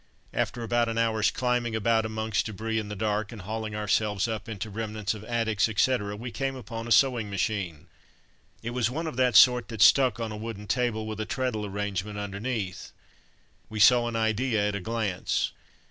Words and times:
After 0.33 0.63
about 0.63 0.89
an 0.89 0.97
hour's 0.97 1.29
climbing 1.29 1.75
about 1.75 2.07
amongst 2.07 2.47
debris 2.47 2.79
in 2.79 2.87
the 2.87 2.95
dark, 2.95 3.31
and 3.31 3.41
hauling 3.43 3.75
ourselves 3.75 4.27
up 4.27 4.49
into 4.49 4.67
remnants 4.71 5.13
of 5.13 5.23
attics, 5.25 5.69
etc., 5.69 6.15
we 6.15 6.31
came 6.31 6.55
upon 6.55 6.87
a 6.87 6.91
sewing 6.91 7.29
machine. 7.29 7.85
It 8.63 8.71
was 8.71 8.89
one 8.89 9.05
of 9.05 9.15
that 9.17 9.35
sort 9.35 9.67
that's 9.67 9.85
stuck 9.85 10.19
on 10.19 10.31
a 10.31 10.37
wooden 10.37 10.65
table 10.65 11.05
with 11.05 11.19
a 11.19 11.25
treadle 11.25 11.67
arrangement 11.67 12.17
underneath. 12.17 12.91
We 13.69 13.79
saw 13.79 14.07
an 14.07 14.15
idea 14.15 14.69
at 14.69 14.75
a 14.75 14.79
glance. 14.79 15.51